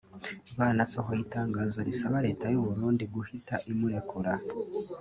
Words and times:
banasohoye 0.57 1.19
itangazo 1.23 1.77
risaba 1.87 2.17
Leta 2.27 2.45
y’u 2.53 2.63
Burundi 2.67 3.03
guhita 3.13 3.55
imurekura 3.71 4.33